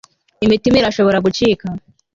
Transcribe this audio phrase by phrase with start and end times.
[0.45, 1.65] imitima irashobora gucika